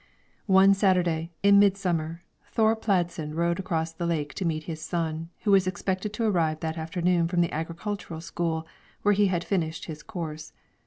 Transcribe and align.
One 0.47 0.73
Saturday, 0.73 1.31
in 1.43 1.59
midsummer, 1.59 2.23
Thore 2.47 2.75
Pladsen 2.75 3.35
rowed 3.35 3.59
across 3.59 3.93
the 3.93 4.07
lake 4.07 4.33
to 4.33 4.45
meet 4.45 4.63
his 4.63 4.81
son, 4.81 5.29
who 5.41 5.51
was 5.51 5.67
expected 5.67 6.11
to 6.13 6.23
arrive 6.25 6.61
that 6.61 6.75
afternoon 6.79 7.27
from 7.27 7.41
the 7.41 7.53
agricultural 7.53 8.19
school, 8.21 8.65
where 9.03 9.13
he 9.13 9.27
had 9.27 9.43
finished 9.43 9.85
his 9.85 10.01
course. 10.01 10.53